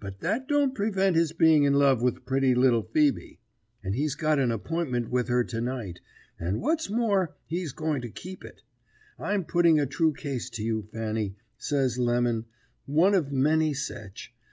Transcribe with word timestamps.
But 0.00 0.18
that 0.18 0.48
don't 0.48 0.74
prevent 0.74 1.14
his 1.14 1.32
being 1.32 1.62
in 1.62 1.74
love 1.74 2.02
with 2.02 2.26
pritty 2.26 2.56
little 2.56 2.82
Ph[oe]be, 2.82 3.38
and 3.84 3.94
he's 3.94 4.16
got 4.16 4.40
an 4.40 4.50
appointment 4.50 5.10
with 5.10 5.28
her 5.28 5.44
to 5.44 5.60
night; 5.60 6.00
and, 6.40 6.60
what's 6.60 6.90
more, 6.90 7.36
he's 7.46 7.70
going 7.72 8.00
to 8.02 8.10
keep 8.10 8.44
it." 8.44 8.62
I'm 9.16 9.44
putting 9.44 9.78
a 9.78 9.86
true 9.86 10.12
case 10.12 10.50
to 10.58 10.64
you, 10.64 10.82
Fanny,' 10.90 11.36
says 11.56 11.98
Lemon, 11.98 12.46
'one 12.86 13.14
of 13.14 13.30
many 13.30 13.72
sech. 13.72 14.18